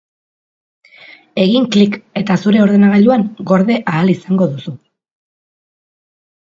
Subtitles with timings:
[1.43, 4.77] Egin klik, eta zure ordenagailuan gorde ahal izango duzu!